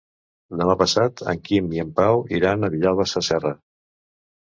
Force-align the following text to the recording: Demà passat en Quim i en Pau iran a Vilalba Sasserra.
Demà 0.61 0.75
passat 0.79 1.21
en 1.35 1.43
Quim 1.49 1.69
i 1.77 1.83
en 1.85 1.93
Pau 2.01 2.25
iran 2.41 2.63
a 2.63 2.73
Vilalba 2.79 3.11
Sasserra. 3.15 3.57